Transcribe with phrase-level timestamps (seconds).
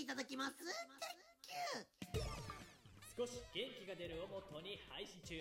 [0.00, 0.54] いただきます。
[3.16, 5.34] 少し元気が出るをモットーに配信中。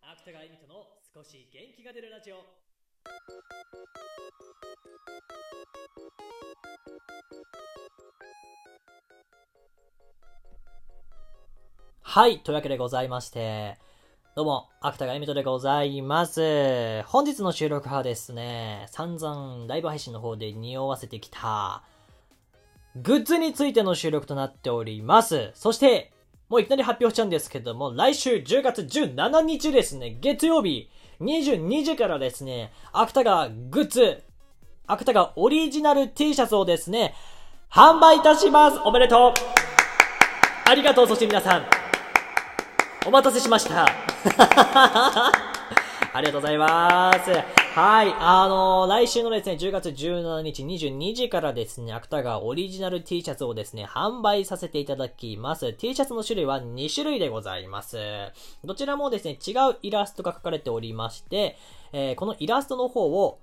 [0.00, 2.36] 芥川恵美との少し元気が出るラジオ。
[12.00, 13.76] はい、というわけでございまして、
[14.34, 17.02] どうも、芥川恵美とでございます。
[17.02, 21.82] 本日の収録はですね、散々ライブ配信の方で匂わせてきた、
[22.96, 25.50] グッズについての収録となっております。
[25.54, 26.12] そして、
[26.48, 30.88] もういきなり発表しちゃうんですけども、来週10月17日ですね、月曜日、
[31.20, 34.22] 22時からですね、芥川グッズ、
[34.86, 37.14] 芥川オリジナル T シャツをですね、
[37.70, 39.34] 販売いたしますおめでとう
[40.64, 41.66] ありがとう、そして皆さん、
[43.06, 43.86] お待たせしました。
[46.12, 47.57] ありがとうございます。
[47.74, 48.12] はい。
[48.18, 55.72] あのー来週のですね、10月17日22時からですね、芥川オリジナル T シャツをですね、販売させていただきます。
[55.74, 57.98] T シャツの種類は2種類でございます。
[58.64, 61.56] どちらもですね、違うイラストが描かれておりまして、
[61.92, 63.38] えーこのイラストの方を、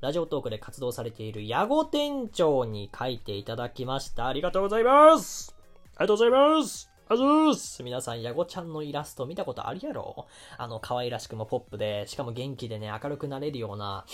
[0.00, 4.26] ラジオトークで活動されているヤゴ店長に書いていただきました。
[4.26, 5.54] ありがとうございます
[5.96, 10.26] ありがとうございますあずーす皆さん、ヤゴちゃんのイラスト見たことあるやろ？
[10.58, 14.04] あの、可愛らしくもポップで、しかも元気でね、明るくなれるような、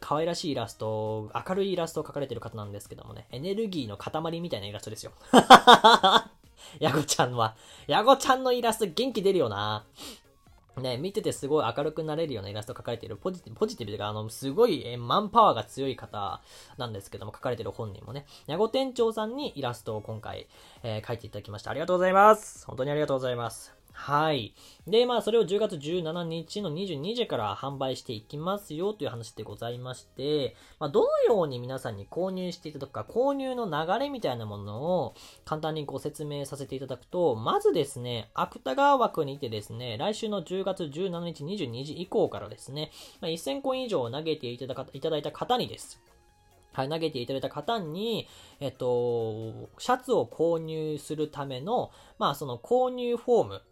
[0.00, 5.12] 可愛らしいイラスト、明るいイラストを描かれてる方なんですけどもね、エネルギーの塊みたいなイラストですよ。
[6.80, 7.54] ヤゴちゃんは、
[7.86, 9.84] ヤゴちゃんのイラスト元気出るよな。
[10.80, 16.40] ね、見ててすごい明るくなれるようなイラスト描かれている、ポジティブ、ポジティブというか、あの、すごい、えマンパワーが強い方
[16.78, 20.46] なんですけども、書かれている本人もね、ヤゴ店長さんにイラストを今回、
[20.82, 21.70] えー書いていただきました。
[21.70, 22.64] ありがとうございます。
[22.66, 23.81] 本当にありがとうございます。
[23.92, 24.54] はい。
[24.86, 35.14] で、まあ、それを10月17日の22時から販売していきますよという話でございまして、まあ、どのように皆さんに購入していただくか、購入の流れみたいなものを
[35.44, 46.00] 簡単にご説明させていただくと、まずですね、芥川枠にてですね、来週の10月17日22時以降からですね、まあ、1000個以上投げていただいただいた方にです。
[46.72, 48.26] はい、投げていただいた方に、
[48.58, 53.62] えっと、シャツを購入するための、まあ、その購入フォーム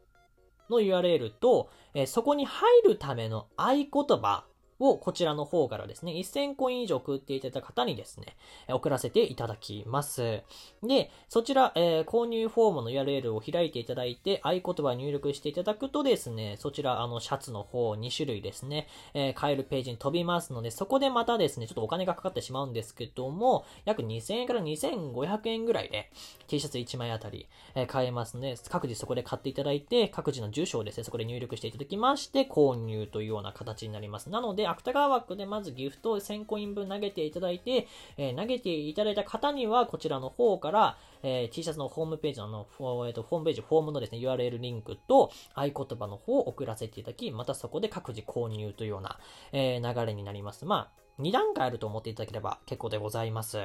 [0.70, 3.88] の URL と、えーそこに入るための合言
[4.20, 4.44] 葉
[4.80, 8.36] をこちらの方からですね、1000コイン以上送っていただいた方にですね、
[8.68, 10.42] 送らせていただきます。
[10.82, 26.10] で、そちら、えー購入フォームの URL を開いていただいて、合言葉入力していただくとですね、そちら、あの、シャツの方2種類ですね、えー買えるページに飛びますので、そこでまたですね、ちょっとお金がかかってしまうんですけども、約2000円から2500円ぐらいで、
[26.48, 34.30] T シャツ1枚あたり、えー買えますので、各自そこで買っていただいて、各自の住所をですね、そこで入力していただきまして、購入というような形になります。
[34.30, 37.86] なので、芥川枠でまずギフトを1000コイン分投げていただいて、
[38.16, 42.66] えー投げていただいた方には、こちらの方から、えー T シャツのホームページのの、
[43.06, 49.18] えーとホームページ、フォームのですね、URL リンクと合言葉の方を送らせていただき、またそこで各自購入というような、
[49.52, 50.64] えー流れになります。
[50.64, 53.58] まあ、2段階あると思っていただければ結構でございます。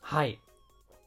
[0.00, 0.40] はい。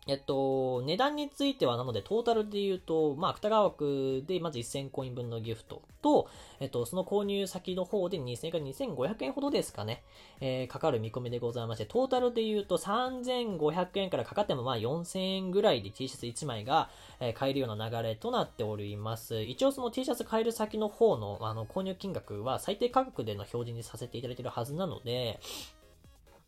[0.07, 6.27] えっと、値段については、なので、トータルで言うと、まあ、芥川枠で、まず1000コイン分のギフトと、
[6.59, 10.03] えっと、その購入先の方で2000から2500円ほどですかね、
[10.41, 16.89] えーかかる見込みでございまして、トータルで言うと3500円からかかってもまあ4000円ぐらいで T シャツ1枚が、
[17.19, 19.41] え買えるような流れとなっております。
[19.41, 25.39] 一応その T シャツ買える先の方の、あの、購入金額は最低価格での表示にさせていただいているはずなので、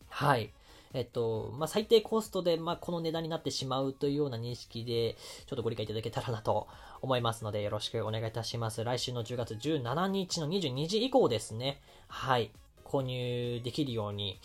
[0.10, 0.52] はい。
[0.94, 5.16] えっと、まあ、最低コストで、まあ、この値段になってしまうというような認識で、
[5.46, 6.68] ちょっとご理解いただけたらなと
[7.02, 8.84] 思いますので、よろしくお願いいたします。
[8.84, 11.82] 来週の10月17日の22時以降ですね。
[12.08, 12.52] はい。
[12.86, 14.40] 購入できるように、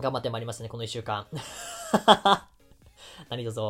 [0.00, 1.26] 頑張ってまいりますね、この1週間。
[3.28, 3.60] 何卒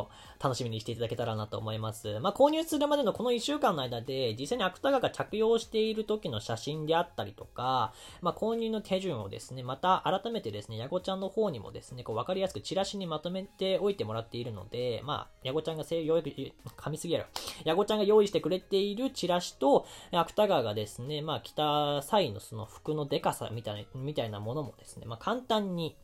[0.41, 2.19] 楽しみにしていただけたらなと思います。
[2.19, 17.25] まあ、購入するまでのこの1週間の間で、実際に芥川が着用している時の写真であったりとか、まあ、購入の手順をですね、また改めてですね、ヤゴちゃんの方にもですね、こう分かりやすくチラシにまとめておいてもらっているので、まあ、ヤゴちゃんがせ用意、噛みすぎやろ。
[17.63, 25.95] ヤゴちゃんが用意してくれているチラシと、芥川がですね、まあ、着た際のその服のデカさみたいな、みたいなものもですね、まあ、簡単に、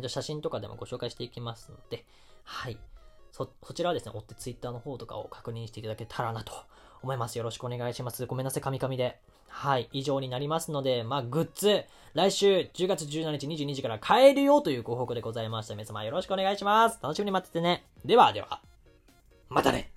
[0.00, 2.04] じゃ写真とかでもご紹介していきますので、
[2.50, 2.76] はい。
[3.30, 6.52] そ、そちらはですね、追って Twitter の方とかを確認していただけたらなと
[7.00, 7.38] 思います。
[7.38, 8.26] よろしくお願いします。
[8.26, 9.20] ごめんなさい、カミカミで。
[9.48, 9.88] はい。
[9.92, 15.74] 以上になりますので、まあ、グッズ、来週10月17日22時から買えるよというご報告でございました。
[15.74, 16.98] 皆様よろしくお願いします。
[17.00, 17.86] 楽しみに待っててね。
[18.04, 18.60] ではでは、
[19.48, 19.92] またね